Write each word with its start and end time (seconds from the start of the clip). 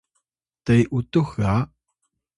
te 0.65 0.77
utux 0.99 1.29
ga 1.37 1.55